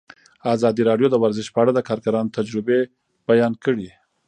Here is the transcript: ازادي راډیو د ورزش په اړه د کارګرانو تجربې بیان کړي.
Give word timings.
ازادي 0.55 0.81
راډیو 0.89 1.07
د 1.11 1.15
ورزش 1.23 1.47
په 1.51 1.59
اړه 1.63 1.71
د 1.73 1.79
کارګرانو 1.89 2.35
تجربې 2.37 2.79
بیان 3.29 3.53
کړي. 3.63 3.89